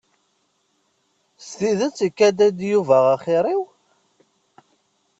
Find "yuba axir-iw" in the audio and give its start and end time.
2.71-3.63